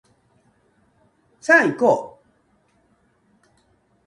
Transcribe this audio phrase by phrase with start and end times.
[1.39, 3.49] さあいこう